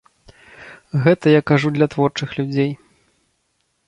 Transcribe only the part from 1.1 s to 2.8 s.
я кажу для творчых людзей.